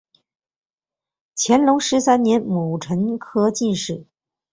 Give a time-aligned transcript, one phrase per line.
[1.37, 4.07] 乾隆十三年戊辰科进士。